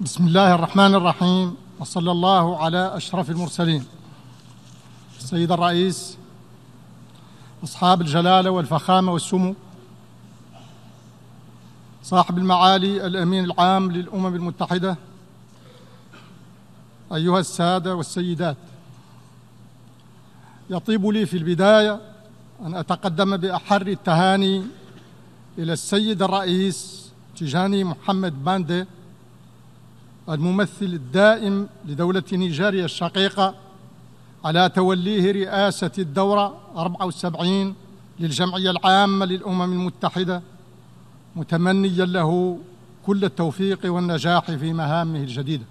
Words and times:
بسم 0.00 0.26
الله 0.26 0.54
الرحمن 0.54 0.94
الرحيم 0.94 1.56
وصلى 1.80 2.10
الله 2.10 2.58
على 2.58 2.96
أشرف 2.96 3.30
المرسلين. 3.30 3.84
السيد 5.18 5.52
الرئيس 5.52 6.16
أصحاب 7.64 8.00
الجلالة 8.00 8.50
والفخامة 8.50 9.12
والسمو 9.12 9.54
صاحب 12.02 12.38
المعالي 12.38 13.06
الأمين 13.06 13.44
العام 13.44 13.92
للأمم 13.92 14.34
المتحدة 14.34 14.96
أيها 17.14 17.38
السادة 17.38 17.94
والسيدات. 17.94 18.56
يطيب 20.70 21.06
لي 21.06 21.26
في 21.26 21.36
البداية 21.36 22.00
أن 22.62 22.74
أتقدم 22.74 23.36
بأحر 23.36 23.86
التهاني 23.86 24.64
إلى 25.58 25.72
السيد 25.72 26.22
الرئيس 26.22 27.10
تيجاني 27.36 27.84
محمد 27.84 28.44
باندي 28.44 28.84
الممثل 30.30 30.84
الدائم 30.84 31.68
لدولة 31.84 32.22
نيجيريا 32.32 32.84
الشقيقة 32.84 33.54
على 34.44 34.68
توليه 34.68 35.32
رئاسة 35.32 35.90
الدورة 35.98 36.60
74 36.76 37.74
للجمعية 38.20 38.70
العامة 38.70 39.26
للأمم 39.26 39.72
المتحدة 39.72 40.42
متمنيا 41.36 42.04
له 42.04 42.58
كل 43.06 43.24
التوفيق 43.24 43.80
والنجاح 43.84 44.44
في 44.50 44.72
مهامه 44.72 45.18
الجديدة. 45.18 45.64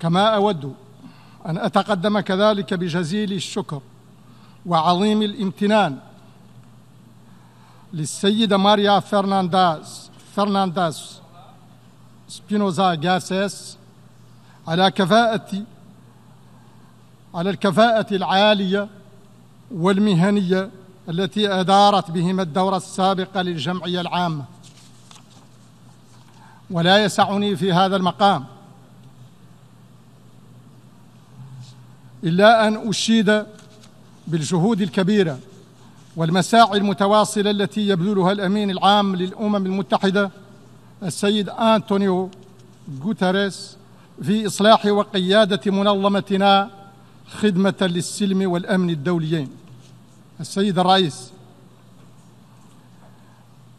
كما 0.00 0.34
أود 0.34 0.74
أن 1.46 1.58
أتقدم 1.58 2.20
كذلك 2.20 2.74
بجزيل 2.74 3.32
الشكر 3.32 3.80
وعظيم 4.66 5.22
الامتنان 5.22 5.98
للسيدة 7.92 8.56
ماريا 8.56 9.00
فرنانداز 9.00 10.07
فرنانداز 10.38 11.20
سبينوزا 12.28 12.94
جاسيس 12.94 13.76
على 14.68 14.90
كفاءة 14.90 15.62
على 17.34 17.50
الكفاءة 17.50 18.14
العالية 18.14 18.88
والمهنية 19.70 20.70
التي 21.08 21.52
أدارت 21.52 22.10
بهما 22.10 22.42
الدورة 22.42 22.76
السابقة 22.76 23.42
للجمعية 23.42 24.00
العامة. 24.00 24.44
ولا 26.70 27.04
يسعني 27.04 27.56
في 27.56 27.72
هذا 27.72 27.96
المقام 27.96 28.44
إلا 32.24 32.68
أن 32.68 32.88
أشيد 32.88 33.44
بالجهود 34.26 34.80
الكبيرة 34.80 35.38
والمساعي 36.18 36.78
المتواصلة 36.78 37.50
التي 37.50 37.88
يبذلها 37.88 38.32
الأمين 38.32 38.70
العام 38.70 39.16
للأمم 39.16 39.56
المتحدة 39.66 40.30
السيد 41.02 41.48
أنطونيو 41.48 42.30
غوتاريس 43.02 43.76
في 44.22 44.46
إصلاح 44.46 44.86
وقيادة 44.86 45.70
منظمتنا 45.70 46.70
خدمة 47.26 47.74
للسلم 47.80 48.50
والأمن 48.50 48.90
الدوليين. 48.90 49.48
السيد 50.40 50.78
الرئيس 50.78 51.32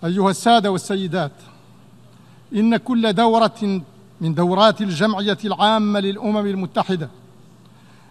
أيها 0.03 0.29
السادة 0.29 0.71
والسيدات 0.71 1.31
إن 2.55 2.77
كل 2.77 3.13
دورة 3.13 3.81
من 4.21 4.33
دورات 4.33 4.81
الجمعية 4.81 5.37
العامة 5.45 5.99
للأمم 5.99 6.45
المتحدة 6.45 7.09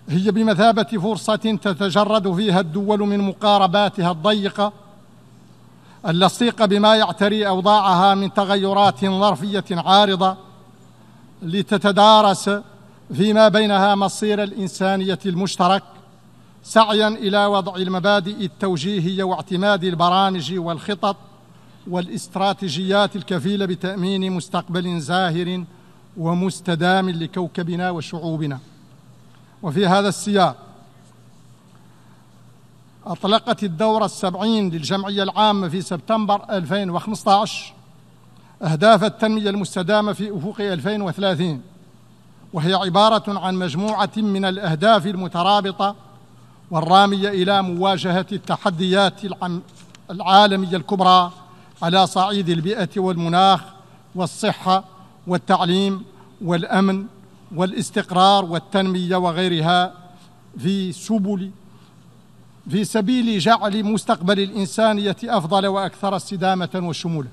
هي 0.09 0.31
بمثابة 0.31 0.83
فرصة 0.83 1.37
تتجرد 1.37 2.35
فيها 2.35 2.61
الدول 2.61 3.01
من 3.01 3.21
مقارباتها 3.21 4.11
الضيقة 4.11 4.73
اللصيقة 6.09 6.67
بما 6.67 6.97
يعتري 6.97 7.49
أوضاعها 7.49 8.15
من 8.15 8.35
تغيرات 8.35 9.05
ظرفية 9.05 9.65
عارضة 9.71 10.37
لتتدارس 11.43 12.51
فيما 13.15 13.49
بينها 13.49 13.95
مصير 13.95 14.43
الإنسانية 14.43 15.19
المشترك 15.27 15.83
سعيا 16.63 17.09
إلى 17.09 17.47
وضع 17.47 17.77
المبادئ 17.77 18.45
التوجيهية 18.45 19.25
واعتماد 19.25 19.85
البرامج 19.85 20.59
والخطط 20.59 21.17
والاستراتيجيات 21.91 23.17
الكفيلة 23.17 23.67
بتأمين 23.67 24.33
مستقبل 24.33 25.01
زاهر 25.01 25.65
ومستدام 26.17 27.11
لكوكبنا 27.11 27.91
وشعوبنا. 27.91 28.59
وفي 29.63 29.87
هذا 29.87 30.09
السياق. 30.09 30.57
أطلقت 33.07 33.65
الدورة 33.65 34.05
السبعين 34.05 34.71
للجمعية 34.71 35.23
العامة 35.23 35.69
في 35.69 35.81
سبتمبر 35.81 36.43
2015 36.51 37.73
أهداف 38.63 39.05
التنمية 39.05 39.51
المستدامة 39.51 40.13
في 40.13 40.37
أفق 40.37 40.61
2030 40.61 41.63
وهي 42.53 42.75
عبارة 42.75 43.39
عن 43.39 43.55
مجموعة 43.55 44.11
من 44.17 44.45
الأهداف 44.45 45.07
المترابطة 45.07 45.95
والرامية 46.71 47.29
إلى 47.29 47.63
مواجهة 47.63 48.27
التحديات 48.33 49.21
العالمية 50.11 50.77
الكبرى 50.77 51.33
على 51.83 52.07
صعيد 52.07 52.49
البيئة 52.49 52.89
والمناخ 52.97 53.61
والصحة 54.15 54.85
والتعليم 55.27 56.05
والأمن 56.41 57.05
والاستقرار 57.55 58.45
والتنمية 58.45 59.17
وغيرها 59.17 59.93
في 60.59 60.93
سبل 60.93 61.51
في 62.71 62.85
سبيل 62.85 63.39
جعل 63.39 63.85
مستقبل 63.85 64.41
الإنسانية 64.41 65.17
أفضل 65.25 65.67
وأكثر 65.67 66.17
استدامة 66.17 66.69
وشمولا 66.75 67.29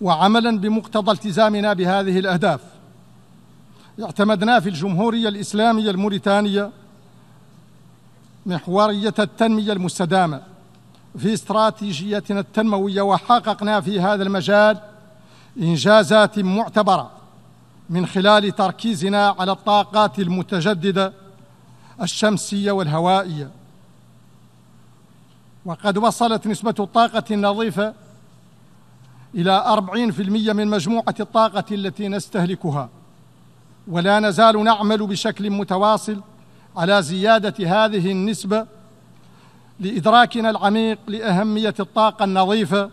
وعملا 0.00 0.58
بمقتضى 0.58 1.12
التزامنا 1.12 1.72
بهذه 1.72 2.18
الأهداف 2.18 2.60
اعتمدنا 4.02 4.60
في 4.60 4.68
الجمهورية 4.68 5.28
الإسلامية 5.28 5.90
الموريتانية 5.90 6.70
محورية 8.46 9.14
التنمية 9.18 9.72
المستدامة 9.72 10.42
في 11.18 11.34
استراتيجيتنا 11.34 12.40
التنموية 12.40 13.02
وحققنا 13.02 13.80
في 13.80 14.00
هذا 14.00 14.22
المجال 14.22 14.78
إنجازات 15.58 16.38
معتبرة. 16.38 17.10
من 17.90 18.06
خلال 18.06 18.54
تركيزنا 18.54 19.34
على 19.38 19.52
الطاقات 19.52 20.18
المتجددة 20.18 21.12
الشمسية 22.02 22.72
والهوائية. 22.72 23.50
وقد 25.64 25.98
وصلت 25.98 26.46
نسبة 26.46 26.74
الطاقة 26.80 27.24
النظيفة 27.30 27.94
إلى 29.34 29.50
أربعين 29.50 30.10
في 30.10 30.22
المية 30.22 30.52
من 30.52 30.68
مجموعة 30.68 31.14
الطاقة 31.20 31.64
التي 31.70 32.08
نستهلكها. 32.08 32.88
ولا 33.88 34.20
نزال 34.20 34.64
نعمل 34.64 35.06
بشكل 35.06 35.50
متواصل 35.50 36.20
على 36.76 37.02
زيادة 37.02 37.84
هذه 37.84 38.12
النسبة 38.12 38.66
لإدراكنا 39.80 40.50
العميق 40.50 40.98
لأهمية 41.06 41.74
الطاقة 41.80 42.24
النظيفة 42.24 42.90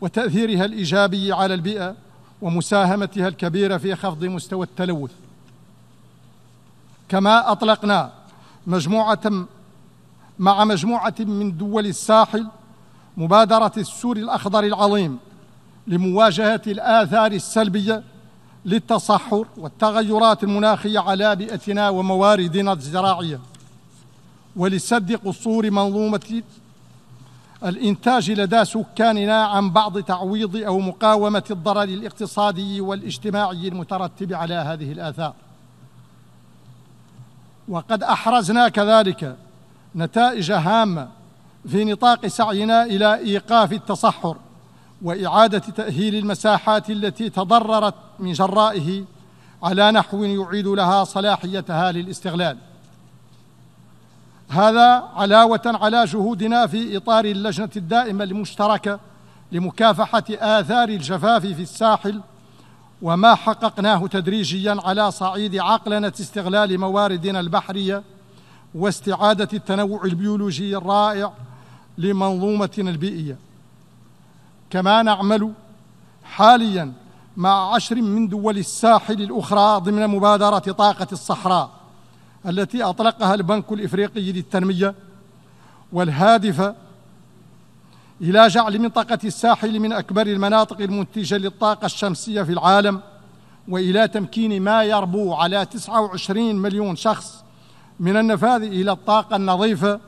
وتأثيرها 0.00 0.64
الإيجابي 0.64 1.32
على 1.32 1.54
البيئة. 1.54 1.94
ومساهمتها 2.42 3.28
الكبيرة 3.28 3.76
في 3.76 3.94
خفض 3.94 4.24
مستوى 4.24 4.66
التلوث. 4.66 5.10
كما 7.08 7.52
أطلقنا 7.52 8.12
مجموعة 8.66 9.46
مع 10.38 10.64
مجموعة 10.64 11.14
من 11.18 11.56
دول 11.56 11.86
الساحل 11.86 12.46
مبادرة 13.16 13.72
السور 13.76 14.16
الأخضر 14.16 14.64
العظيم 14.64 15.18
لمواجهة 15.86 16.62
الآثار 16.66 17.32
السلبية 17.32 18.02
للتصحر 18.64 19.46
والتغيرات 19.56 20.44
المناخية 20.44 20.98
على 20.98 21.36
بيئتنا 21.36 21.88
ومواردنا 21.88 22.72
الزراعية. 22.72 23.40
ولسد 24.56 25.12
قصور 25.12 25.70
منظومة 25.70 26.42
الإنتاج 27.64 28.30
لدى 28.30 28.64
سكاننا 28.64 29.44
عن 29.44 29.70
بعض 29.70 29.98
تعويض 29.98 30.56
أو 30.56 30.78
مقاومة 30.78 31.44
الضرر 31.50 31.82
الاقتصادي 31.82 32.80
والاجتماعي 32.80 33.68
المترتب 33.68 34.32
على 34.32 34.54
هذه 34.54 34.92
الآثار. 34.92 35.34
وقد 37.68 38.02
أحرزنا 38.02 38.68
كذلك 38.68 39.36
نتائج 39.96 40.52
هامة 40.52 41.08
في 41.68 41.84
نطاق 41.84 42.26
سعينا 42.26 42.84
إلى 42.84 43.14
إيقاف 43.14 43.72
التصحر 43.72 44.36
وإعادة 45.02 45.58
تأهيل 45.58 46.14
المساحات 46.14 46.90
التي 46.90 47.30
تضررت 47.30 47.94
من 48.18 48.32
جرائه 48.32 49.04
على 49.62 49.92
نحو 49.92 50.24
يعيد 50.24 50.66
لها 50.66 51.04
صلاحيتها 51.04 51.92
للاستغلال. 51.92 52.56
هذا 54.52 55.08
علاوة 55.14 55.60
على 55.66 56.04
جهودنا 56.04 56.66
في 56.66 56.96
إطار 56.96 57.24
اللجنة 57.24 57.70
الدائمة 57.76 58.24
المشتركة 58.24 59.00
لمكافحة 59.52 60.24
آثار 60.30 60.88
الجفاف 60.88 61.42
في 61.42 61.62
الساحل 61.62 62.20
وما 63.02 63.34
حققناه 63.34 64.06
تدريجيا 64.06 64.76
على 64.84 65.10
صعيد 65.10 65.56
عقلنة 65.56 66.12
استغلال 66.20 66.78
مواردنا 66.78 67.40
البحرية 67.40 68.02
واستعادة 68.74 69.48
التنوع 69.52 70.04
البيولوجي 70.04 70.76
الرائع 70.76 71.32
لمنظومتنا 71.98 72.90
البيئية. 72.90 73.36
كما 74.70 75.02
نعمل 75.02 75.52
حاليا 76.24 76.92
مع 77.36 77.74
عشر 77.74 77.96
من 77.96 78.28
دول 78.28 78.58
الساحل 78.58 79.22
الأخرى 79.22 79.80
ضمن 79.80 80.06
مبادرة 80.06 80.58
طاقة 80.58 81.08
الصحراء. 81.12 81.81
التي 82.46 82.82
أطلقها 82.82 83.34
البنك 83.34 83.72
الإفريقي 83.72 84.32
للتنمية 84.32 84.94
والهادفة 85.92 86.74
إلى 88.20 88.48
جعل 88.48 88.78
منطقة 88.78 89.18
الساحل 89.24 89.80
من 89.80 89.92
أكبر 89.92 90.26
المناطق 90.26 90.80
المنتجة 90.80 91.36
للطاقة 91.38 91.86
الشمسية 91.86 92.42
في 92.42 92.52
العالم 92.52 93.00
وإلى 93.68 94.08
تمكين 94.08 94.62
ما 94.62 94.84
يربو 94.84 95.34
على 95.34 95.66
29 95.66 96.54
مليون 96.56 96.96
شخص 96.96 97.44
من 98.00 98.16
النفاذ 98.16 98.62
إلى 98.62 98.92
الطاقة 98.92 99.36
النظيفة 99.36 100.00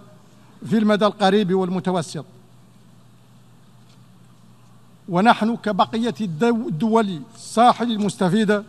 في 0.66 0.78
المدى 0.78 1.06
القريب 1.06 1.54
والمتوسط. 1.54 2.24
ونحن 5.08 5.56
كبقية 5.56 6.14
الدول 6.20 7.20
الساحل 7.34 7.92
المستفيدة 7.92 8.64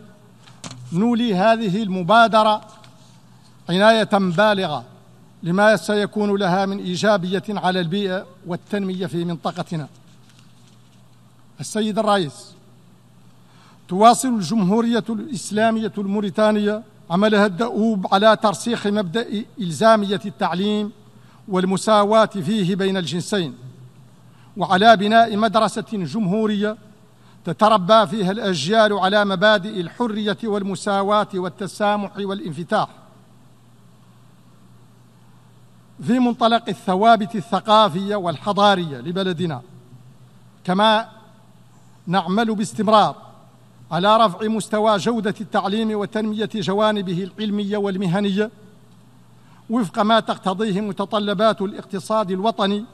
نولي 0.94 1.36
هذه 1.36 1.84
المبادرة 1.84 2.62
عناية 3.70 4.10
بالغة 4.14 4.86
لما 5.44 5.76
سيكون 5.76 6.36
لها 6.36 6.66
من 6.66 6.80
إيجابية 6.80 7.44
على 7.50 7.80
البيئة 7.80 8.26
والتنمية 8.48 9.06
في 9.06 9.26
منطقتنا. 9.26 9.88
السيد 11.60 12.00
الرئيس 12.00 12.56
تواصل 13.88 14.28
الجمهورية 14.28 15.04
الإسلامية 15.10 15.92
الموريتانية 15.98 16.84
عملها 17.10 17.46
الدؤوب 17.46 18.14
على 18.14 18.36
ترسيخ 18.36 18.88
مبدأ 18.88 19.28
إلزامية 19.62 20.22
التعليم 20.26 20.92
والمساواة 21.48 22.26
فيه 22.26 22.76
بين 22.76 22.98
الجنسين 22.98 23.56
وعلى 24.58 24.98
بناء 24.98 25.38
مدرسة 25.38 25.86
جمهورية 25.92 26.78
تتربى 27.46 28.08
فيها 28.08 28.32
الأجيال 28.32 28.94
على 28.94 29.26
مبادئ 29.26 29.82
الحرية 29.82 30.38
والمساواة 30.44 31.28
والتسامح 31.34 32.12
والانفتاح. 32.18 32.90
في 36.04 36.20
منطلق 36.20 36.64
الثوابت 36.68 37.36
الثقافية 37.36 38.16
والحضارية 38.16 38.98
لبلدنا 38.98 39.62
كما 40.64 41.08
نعمل 42.08 42.56
باستمرار 42.56 43.16
على 43.92 44.18
رفع 44.18 44.48
مستوى 44.48 44.98
جودة 44.98 45.36
التعليم 45.42 46.00
وتنمية 46.00 46.50
جوانبه 46.56 47.24
العلمية 47.24 47.78
والمهنية 47.78 48.52
وفق 49.70 50.00
ما 50.00 50.20
تقتضيه 50.20 50.82
متطلبات 50.82 51.62
الاقتصاد 51.62 52.32
الوطني 52.32 52.86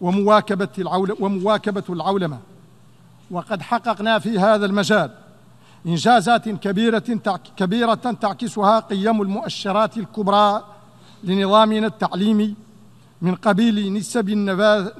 ومواكبة 0.00 0.68
العول 0.78 1.16
ومواكبة 1.20 1.82
العولمة. 1.90 2.38
وقد 3.30 3.62
حققنا 3.62 4.18
في 4.18 4.38
هذا 4.38 4.66
المجال 4.66 5.10
إنجازات 5.86 6.48
كبيرة 6.48 7.04
كبيرة 7.56 7.94
تعكسها 7.94 8.80
قيم 8.80 9.22
المؤشرات 9.22 9.96
الكبرى 9.96 10.64
لنظامنا 11.24 11.86
التعليمي 11.86 12.54
من 13.22 13.34
قبيل 13.34 13.92
نسب 13.92 14.28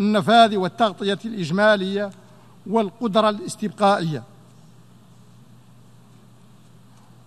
النفاذ 0.00 0.56
والتغطية 0.56 1.18
الإجمالية 1.24 2.10
والقدرة 2.66 3.28
الاستبقائية. 3.28 4.22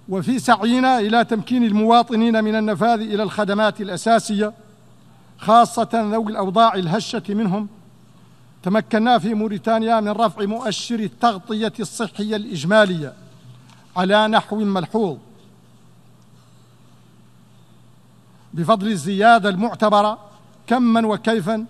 وفي 0.10 0.40
سعينا 0.40 1.00
إلى 1.00 1.26
تمكين 1.26 1.64
المواطنين 1.64 2.44
من 2.44 2.56
النفاذ 2.56 3.02
إلى 3.02 3.24
الخدمات 3.24 3.82
الأساسية 3.82 4.54
خاصة 5.38 5.90
ذوي 5.94 6.32
الأوضاع 6.32 6.74
الهشة 6.74 7.24
منهم 7.30 7.68
تمكنا 8.64 9.20
في 9.20 9.34
موريتانيا 9.34 10.00
من 10.00 10.10
رفع 10.10 10.46
مؤشر 10.46 11.00
التغطية 11.00 11.74
الصحية 11.80 12.36
الإجمالية 12.36 13.14
على 13.96 14.28
نحو 14.28 14.56
ملحوظ. 14.56 15.18
بفضل 18.54 18.88
الزيادة 18.88 19.50
المعتبرة 19.50 20.20
كما 20.68 21.08
وكيفا 21.08 21.66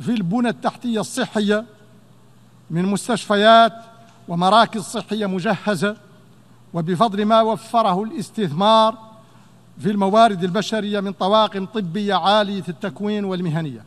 في 0.00 0.08
البنى 0.08 0.48
التحتية 0.48 1.00
الصحية 1.00 1.64
من 2.70 2.84
مستشفيات 2.84 3.72
ومراكز 4.28 4.82
صحية 4.82 5.26
مجهزة 5.26 5.96
وبفضل 6.74 7.24
ما 7.24 7.40
وفره 7.40 8.02
الاستثمار 8.02 8.98
في 9.78 9.90
الموارد 9.90 10.44
البشرية 10.44 11.00
من 11.00 11.12
طواقم 11.12 11.66
طبية 11.66 12.14
عالية 12.14 12.64
التكوين 12.68 13.24
والمهنية. 13.24 13.84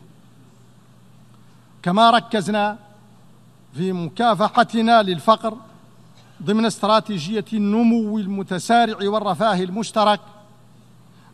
كما 1.82 2.10
ركزنا 2.10 2.78
في 3.74 3.92
مكافحتنا 3.92 5.02
للفقر 5.02 5.56
ضمن 6.42 6.64
استراتيجية 6.66 7.44
النمو 7.52 8.18
المتسارع 8.18 9.08
والرفاه 9.08 9.54
المشترك 9.62 10.20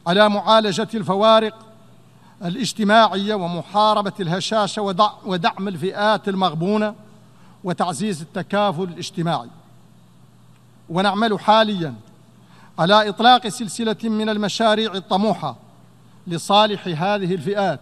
على 0.07 0.29
معالجة 0.29 0.89
الفوارق 0.95 1.67
الاجتماعية 2.45 3.35
ومحاربة 3.35 4.13
الهشاشة 4.21 4.83
ودعم 5.25 5.69
الفئات 5.69 6.29
المغبونة 6.29 6.95
وتعزيز 7.65 8.23
التكافل 8.23 8.83
الاجتماعي. 8.83 9.49
ونعمل 10.89 11.41
حاليا 11.41 11.95
على 12.79 13.09
إطلاق 13.09 13.49
سلسلة 13.49 13.97
من 14.05 14.29
المشاريع 14.29 14.95
الطموحة 14.95 15.57
لصالح 16.27 16.87
هذه 16.87 17.35
الفئات. 17.35 17.81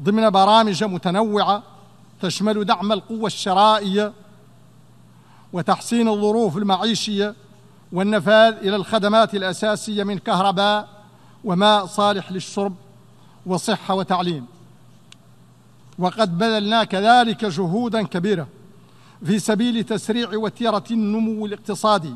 ضمن 0.00 0.30
برامج 0.30 0.84
متنوعة 0.84 1.62
تشمل 2.20 2.64
دعم 2.64 2.92
القوة 2.92 3.26
الشرائية 3.26 4.12
وتحسين 5.52 6.08
الظروف 6.08 6.56
المعيشية 6.56 7.34
والنفاذ 7.92 8.54
إلى 8.54 8.76
الخدمات 8.76 9.34
الأساسية 9.34 10.04
من 10.04 10.18
كهرباء 10.18 10.88
وماء 11.44 11.86
صالح 11.86 12.32
للشرب 12.32 12.74
وصحة 13.46 13.94
وتعليم. 13.94 14.46
وقد 15.98 16.38
بذلنا 16.38 16.84
كذلك 16.84 17.44
جهودا 17.44 18.02
كبيرة 18.02 18.48
في 19.26 19.38
سبيل 19.38 19.84
تسريع 19.84 20.28
وتيرة 20.34 20.84
النمو 20.90 21.46
الاقتصادي 21.46 22.14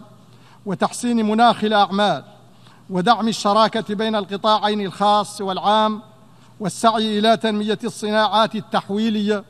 وتحسين 0.67 1.27
مناخ 1.27 1.65
الأعمال 1.65 2.25
ودعم 2.91 3.29
الشراكة 3.29 3.95
بين 3.95 4.17
القطاعين 4.17 4.81
الخاص 4.81 5.41
والعام 5.41 6.03
والسعي 6.61 7.19
إلى 7.19 7.37
تنمية 7.37 7.79
الصناعات 7.85 8.55
التحويلية 8.55 9.45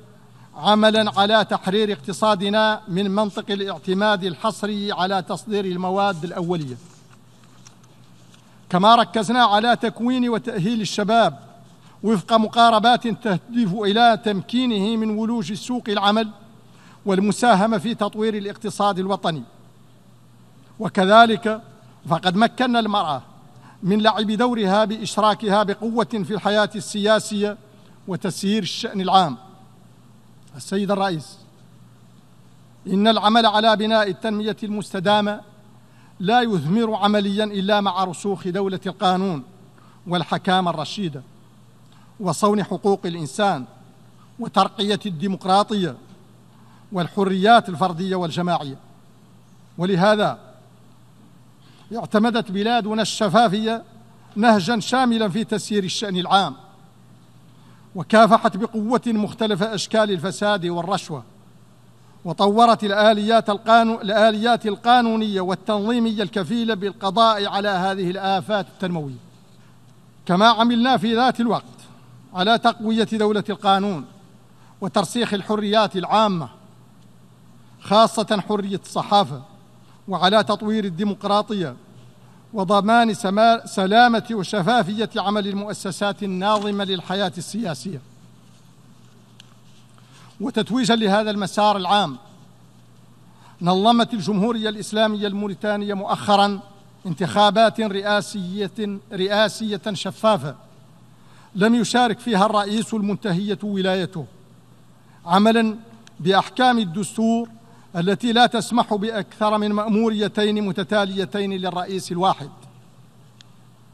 عملا 0.56 1.20
على 1.20 1.44
تحرير 1.44 1.92
اقتصادنا 1.92 2.80
من 2.88 3.10
منطق 3.10 3.44
الاعتماد 3.50 4.24
الحصري 4.24 4.92
على 4.92 5.22
تصدير 5.22 5.64
المواد 5.64 6.25
الأولية. 6.25 6.76
كما 8.70 8.94
ركزنا 8.94 9.44
على 9.44 9.76
تكوين 9.76 10.28
وتأهيل 10.28 10.80
الشباب 10.80 11.38
وفق 12.02 12.32
مقاربات 12.32 13.08
تهدف 13.08 13.75
إلى 13.75 14.20
تمكينه 14.25 14.96
من 14.96 15.10
ولوج 15.10 15.52
سوق 15.52 15.84
العمل 15.88 16.28
والمساهمة 17.06 17.78
في 17.78 17.94
تطوير 17.94 18.34
الاقتصاد 18.34 18.98
الوطني. 18.98 19.42
وكذلك 20.78 21.60
فقد 22.08 22.36
مكنا 22.36 22.78
المرأة 22.78 23.22
من 23.82 24.02
لعب 24.02 24.30
دورها 24.30 24.84
بإشراكها 24.84 25.62
بقوة 25.62 26.04
في 26.04 26.30
الحياة 26.30 26.70
السياسية 26.75 27.56
وتسيير 28.08 28.62
الشأن 28.62 29.00
العام. 29.00 29.45
السيد 30.56 30.90
الرئيس 30.90 31.38
إن 32.86 33.08
العمل 33.08 33.46
على 33.46 33.76
بناء 33.76 34.10
التنمية 34.10 34.56
المستدامة 34.62 35.40
لا 36.20 36.40
يثمر 36.40 36.94
عمليا 36.94 37.44
إلا 37.44 37.80
مع 37.80 38.04
رسوخ 38.04 38.48
دولة 38.48 38.80
القانون 38.86 39.42
والحكامة 40.06 40.70
الرشيدة 40.70 41.22
وصون 42.20 42.64
حقوق 42.64 43.00
الإنسان 43.04 43.64
وترقية 44.38 45.00
الديمقراطية 45.06 45.96
والحريات 46.92 47.68
الفردية 47.68 48.16
والجماعية. 48.16 48.78
ولهذا 49.78 50.38
اعتمدت 51.96 52.50
بلادنا 52.50 53.02
الشفافية 53.02 53.82
نهجا 54.36 54.80
شاملا 54.80 55.28
في 55.28 55.44
تسيير 55.44 55.84
الشأن 55.84 56.16
العام. 56.16 56.54
وكافحت 57.96 58.56
بقوة 58.56 59.00
مختلف 59.06 59.62
أشكال 59.62 60.10
الفساد 60.10 60.66
والرشوة 60.66 61.22
وطورت 62.24 62.84
الآليات, 62.84 63.50
القانو... 63.50 64.00
الآليات 64.00 64.66
القانونية 64.66 65.40
والتنظيمية 65.40 66.22
الكفيلة 66.22 66.74
بالقضاء 66.74 67.46
على 67.46 67.68
هذه 67.68 68.10
الآفات 68.10 68.66
التنموية. 68.68 69.26
كما 70.26 70.46
عملنا 70.46 70.96
في 70.96 71.14
ذات 71.14 71.40
الوقت 71.40 71.64
على 72.34 72.58
تقوية 72.58 73.08
دولة 73.12 73.44
القانون 73.50 74.04
وترسيخ 74.80 75.34
الحريات 75.34 75.96
العامة 75.96 76.48
خاصة 77.80 78.42
حرية 78.48 78.80
الصحافة 78.84 79.42
وعلى 80.08 80.44
تطوير 80.44 80.84
الديمقراطية 80.84 81.76
وضمان 82.56 83.14
سلامة 83.64 84.25
وشفافية 84.32 85.10
عمل 85.16 85.48
المؤسسات 85.48 86.22
الناظمة 86.22 86.84
للحياة 86.84 87.32
السياسية. 87.38 88.00
وتتويجا 90.40 90.96
لهذا 90.96 91.30
المسار 91.30 91.76
العام 91.76 92.16
نظمت 93.62 94.14
الجمهورية 94.14 94.68
الإسلامية 94.68 95.26
الموريتانية 95.26 95.94
مؤخرا 95.94 96.60
انتخابات 97.06 97.80
رئاسية 97.80 98.98
رئاسية 99.12 99.80
شفافة 99.92 100.54
لم 101.54 101.75
يشارك 101.75 102.18
فيها 102.18 102.46
الرئيس 102.46 102.94
المنتهية 102.94 103.58
ولايته 103.62 104.26
عملا 105.26 105.76
بأحكام 106.20 106.78
الدستور 106.78 107.48
التي 107.96 108.32
لا 108.32 108.46
تسمح 108.46 108.94
بأكثر 108.94 109.58
من 109.58 109.72
مأموريتين 109.72 110.66
متتاليتين 110.66 111.52
للرئيس 111.52 112.12
الواحد. 112.12 112.50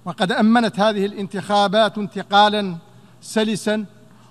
وقد 0.04 0.32
أمنت 0.32 0.80
هذه 0.80 1.06
الانتخابات 1.06 1.98
انتقالا 1.98 2.76
سلسا 3.22 3.84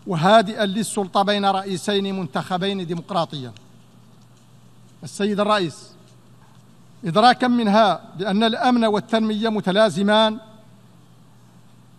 وهادئا 0.07 0.65
للسلطة 0.65 1.21
بين 1.23 1.45
رئيسين 1.45 2.19
منتخبين 2.19 2.87
ديمقراطيا. 2.87 3.51
السيد 5.03 5.39
الرئيس 5.39 5.91
إدراكا 7.05 7.47
منها 7.47 8.01
بأن 8.17 8.43
الأمن 8.43 8.85
والتنمية 8.85 9.49
متلازمان 9.49 10.37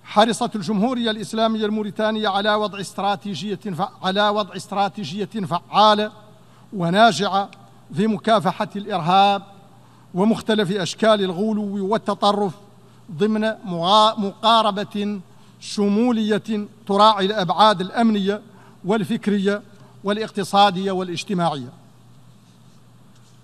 حرصت 0.04 0.56
الجمهورية 0.56 1.10
الإسلامية 1.10 1.66
الموريتانية 1.66 2.28
على 2.28 2.54
وضع 2.54 2.80
استراتيجية 2.80 3.58
على 4.02 4.28
وضع 4.28 4.56
استراتيجية 4.56 5.24
فعالة 5.24 6.12
وناجعة 6.72 7.50
في 7.94 8.06
مكافحة 8.06 8.68
الإرهاب 8.76 9.42
ومختلف 10.14 10.70
أشكال 10.70 11.24
الغلو 11.24 11.86
والتطرف 11.92 12.52
ضمن 13.12 13.52
مقاربة 14.18 15.20
شمولية 15.60 16.66
تراعي 16.86 17.26
الأبعاد 17.26 17.80
الأمنية 17.80 18.40
والفكرية 18.84 19.62
والاقتصادية 20.04 20.92
والاجتماعية. 20.92 21.72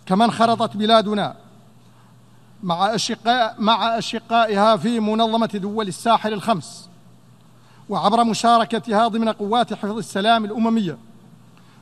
كما 0.06 0.24
انخرطت 0.24 0.76
بلادنا 0.76 1.36
مع 2.62 2.94
أشقاء 2.94 3.54
مع 3.58 3.98
أشقائها 3.98 4.76
في 4.76 5.00
منظمة 5.00 5.46
دول 5.46 5.88
الساحل 5.88 6.32
الخمس 6.32 6.88
وعبر 7.88 8.24
مشاركتها 8.24 9.08
ضمن 9.08 9.28
قوات 9.28 9.74
حفظ 9.74 9.96
السلام 9.98 10.44
الأممية 10.44 10.98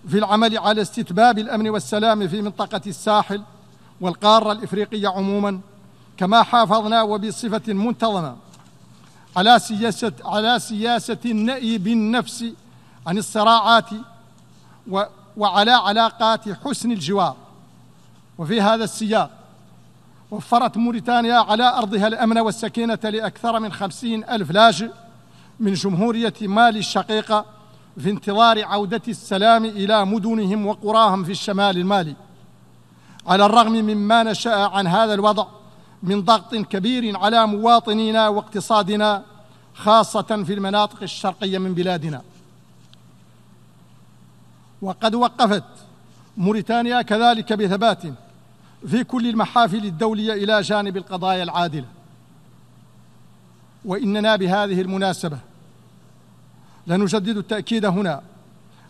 في 0.09 0.19
العمل 0.19 0.59
على 0.59 0.83
استتباب 0.83 1.39
الأمن 1.39 1.69
والسلام 1.69 2.29
في 2.29 2.43
منطقة 2.43 2.81
الساحل 2.87 3.43
والقارة 4.01 4.53
الإفريقية 4.53 5.09
عموما 5.09 5.61
كما 6.17 6.43
حافظنا 6.43 7.03
وبصفة 7.03 7.73
منتظمة 7.73 8.37
على 9.37 9.59
سياسة 9.59 10.13
على 10.25 10.59
سياسة 10.59 11.19
النأي 11.25 11.79
بالنفس 11.79 12.45
عن 13.07 13.19
الصراعات 13.19 13.91
وعلى 15.37 15.71
علاقات 15.71 16.49
حسن 16.49 16.93
الجوار. 16.93 17.37
وفي 18.39 18.61
هذا 18.61 18.85
السياق 18.85 19.31
وفرت 20.31 20.77
موريتانيا 20.77 21.35
على 21.35 21.79
أرضها 21.79 22.07
الأمن 22.07 22.39
والسكينة 22.39 22.99
لأكثر 23.05 23.61
من 23.61 23.73
خمسين 23.73 24.25
ألف 24.25 24.51
لاجئ 24.51 24.91
من 25.61 25.73
جمهورية 25.73 26.35
مالي 26.41 26.79
الشقيقة 26.79 27.56
في 27.99 28.11
انتظار 28.11 28.65
عودة 28.65 29.03
السلام 29.09 29.65
إلى 29.65 30.05
مدنهم 30.05 30.67
وقراهم 30.67 31.25
في 31.25 31.33
الشمال 31.33 31.77
المالي. 31.77 32.17
على 33.27 33.47
الرغم 33.47 33.73
مما 33.73 34.23
نشأ 34.23 34.55
عن 34.55 34.87
هذا 34.87 35.15
الوضع 35.15 35.47
من 36.03 36.23
ضغط 36.23 36.55
كبير 36.55 37.19
على 37.19 37.47
مواطنينا 37.47 38.29
واقتصادنا 38.29 39.23
خاصة 39.75 40.43
في 40.47 40.53
المناطق 40.55 41.03
الشرقية 41.03 41.59
من 41.59 41.75
بلادنا. 41.75 42.23
وقد 44.83 45.15
وقفت 45.15 45.65
موريتانيا 46.37 47.03
كذلك 47.03 47.53
بثبات 47.53 48.03
في 48.89 49.05
كل 49.05 49.27
المحافل 49.29 49.85
الدولية 49.85 50.33
إلى 50.33 50.61
جانب 50.61 50.97
القضايا 50.97 51.43
العادلة. 51.43 51.87
وإننا 53.85 54.37
بهذه 54.37 54.81
المناسبة 54.81 55.39
لنجدد 56.87 57.37
التأكيد 57.37 57.85
هنا. 57.85 58.23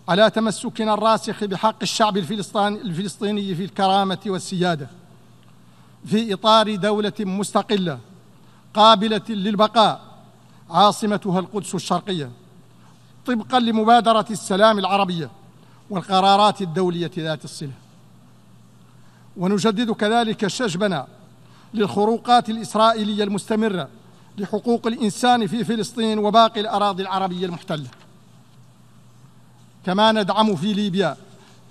على 0.08 0.30
تمسكنا 0.30 0.94
الراسخ 0.94 1.44
بحق 1.44 1.76
الشعب 1.82 2.16
الفلسطيني 2.16 3.54
في 3.54 3.64
الكرامة 3.64 4.18
والسيادة. 4.26 4.88
في 6.06 6.34
إطار 6.34 6.76
دولة 6.76 7.12
مستقلة 7.20 7.98
قابلة 8.74 9.22
للبقاء 9.28 10.00
عاصمتها 10.70 11.40
القدس 11.40 11.74
الشرقية. 11.74 12.30
طبقا 13.26 13.60
لمبادرة 13.60 14.26
السلام 14.30 14.78
العربية 14.78 15.30
والقرارات 15.90 16.62
الدولية 16.62 17.10
ذات 17.18 17.44
الصلة. 17.44 17.72
ونجدد 19.36 19.90
كذلك 19.90 20.46
شجبنا 20.46 21.06
للخروقات 21.74 22.50
الإسرائيلية 22.50 23.24
المستمرة 23.24 23.88
لحقوق 24.38 24.86
الإنسان 24.86 25.46
في 25.46 25.64
فلسطين 25.64 26.18
وباقي 26.18 26.60
الأراضي 26.60 27.02
العربية 27.02 27.46
المحتلة. 27.46 27.88
كما 29.86 30.12
ندعم 30.12 30.56
في 30.56 30.72
ليبيا 30.72 31.16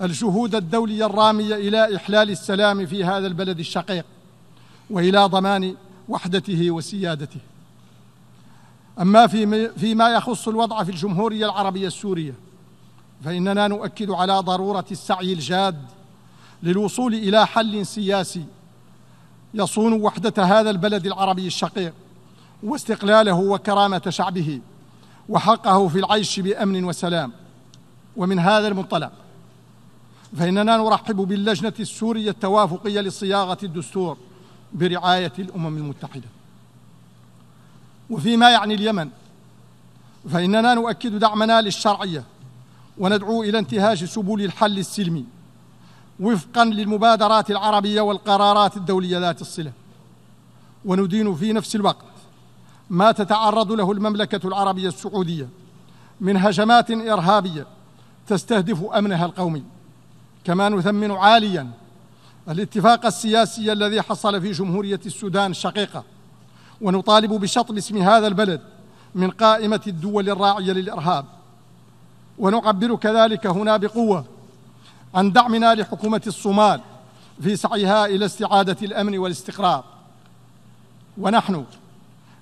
الجهود 0.01 0.55
الدولية 0.55 1.05
الرامية 1.05 1.55
إلى 1.55 1.95
إحلال 1.95 2.29
السلام 2.29 2.86
في 2.86 3.03
هذا 3.03 3.27
البلد 3.27 3.60
الشقيق 3.60 4.05
وإلى 4.89 5.25
ضمان 5.25 5.75
وحدته 6.10 6.72
وسيادته. 6.72 7.39
أما 9.01 9.27
فيما 9.77 10.10
يخص 10.10 10.48
الوضع 10.48 10.84
في 10.84 10.91
الجمهورية 10.91 11.45
العربية 11.45 11.88
السورية 11.88 12.34
فإننا 13.25 13.67
نؤكد 13.67 14.12
على 14.12 14.39
ضرورة 14.39 14.86
السعي 14.91 15.34
الجاد 15.34 15.86
للوصول 16.63 17.13
إلى 17.13 17.48
حل 17.48 17.86
سياسي 17.86 18.45
يصون 19.53 19.93
وحدة 19.93 20.43
هذا 20.43 20.69
البلد 20.69 21.05
العربي 21.05 21.48
الشقيق. 21.48 21.93
واستقلاله 22.63 23.33
وكرامة 23.33 24.01
شعبه 24.09 24.62
وحقه 25.29 25.88
في 25.88 26.00
العيش 26.00 26.39
بأمن 26.39 26.83
وسلام. 26.85 27.31
ومن 28.17 28.39
هذا 28.39 28.67
المنطلق 28.67 29.12
فإننا 30.38 30.77
نرحب 30.77 31.15
باللجنة 31.15 31.74
السورية 31.79 32.29
التوافقية 32.29 33.01
لصياغة 33.01 33.57
الدستور 33.63 34.17
برعاية 34.74 35.33
الأمم 35.39 35.77
المتحدة. 35.77 36.27
وفيما 38.09 38.50
يعني 38.50 38.74
اليمن 38.74 39.09
فإننا 40.29 40.74
نؤكد 40.74 41.19
دعمنا 41.19 41.62
للشرعية 41.62 42.24
وندعو 42.97 43.43
إلى 43.43 43.59
انتهاج 43.59 44.05
سبل 44.05 44.45
الحل 44.45 44.77
السلمي 44.77 45.25
وفقا 46.19 46.65
للمبادرات 46.65 47.51
العربية 47.51 48.01
والقرارات 48.01 48.77
الدولية 48.77 49.19
ذات 49.19 49.41
الصلة. 49.41 49.71
وندين 50.85 51.35
في 51.35 51.53
نفس 51.53 51.75
الوقت 51.75 52.14
ما 52.89 53.11
تتعرض 53.11 53.71
له 53.71 53.91
المملكة 53.91 54.47
العربية 54.47 54.87
السعودية 54.87 55.49
من 56.21 56.37
هجمات 56.37 56.91
إرهابية 56.91 57.67
تستهدف 58.27 58.83
أمنها 58.83 59.25
القومي. 59.25 59.63
كما 60.43 60.69
نثمن 60.69 61.11
عاليا 61.11 61.67
الاتفاق 62.49 63.05
السياسي 63.05 63.71
الذي 63.71 64.01
حصل 64.01 64.41
في 64.41 64.51
جمهورية 64.51 64.99
السودان 65.05 65.51
الشقيقة 65.51 66.03
ونطالب 66.81 67.33
بشطب 67.33 67.77
اسم 67.77 67.97
هذا 67.97 68.27
البلد 68.27 68.61
من 69.15 69.29
قائمة 69.31 69.81
الدول 69.87 70.29
الراعية 70.29 70.71
للإرهاب. 70.71 71.25
ونعبر 72.37 72.95
كذلك 72.95 73.47
هنا 73.47 73.77
بقوة 73.77 74.25
عن 75.15 75.31
دعمنا 75.31 75.75
لحكومة 75.75 76.21
الصومال 76.27 76.81
في 77.41 77.55
سعيها 77.55 78.05
إلى 78.05 78.25
استعادة 78.25 78.77
الأمن 78.81 79.17
والاستقرار. 79.17 79.83
ونحن 81.17 81.65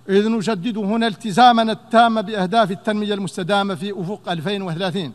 إذ 0.10 0.30
نجدد 0.30 0.78
هنا 0.78 1.08
التزامنا 1.08 1.72
التام 1.72 2.22
بأهداف 2.22 2.72
التنمية 2.72 3.14
المستدامة 3.14 3.76
في 3.76 3.92
أفق 4.02 4.30
2030 4.30 5.14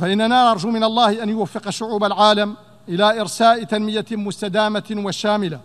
فإننا 0.00 0.50
نرجو 0.50 0.70
من 0.70 0.84
الله 0.84 1.22
أن 1.22 1.28
يوفق 1.28 1.70
شعوب 1.70 2.04
العالم 2.04 2.56
إلى 2.88 3.20
إرساء 3.20 3.64
تنمية 3.64 4.04
مستدامة 4.10 4.84
وشاملة 4.90 5.60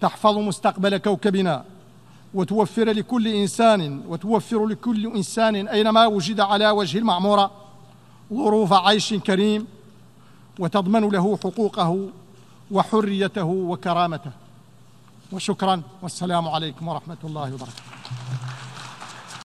تحفظ 0.00 0.38
مستقبل 0.38 0.96
كوكبنا 0.96 1.64
وتوفر 2.34 2.90
لكل 2.90 3.28
إنسان 3.28 4.02
وتوفر 4.08 4.66
لكل 4.66 5.06
إنسان 5.06 5.68
أينما 5.68 6.06
وجد 6.06 6.40
على 6.40 6.70
وجه 6.70 6.98
المعمورة 6.98 7.50
ظروف 8.32 8.72
عيش 8.72 9.14
كريم 9.14 9.66
وتضمن 10.58 11.08
له 11.08 11.38
حقوقه 11.44 12.08
وحريته 12.70 13.44
وكرامته. 13.44 14.30
وشكرا. 15.32 15.82
والسلام 16.02 16.48
عليكم 16.48 16.88
ورحمة 16.88 17.16
الله 17.24 17.54
وبركاته. 17.54 18.51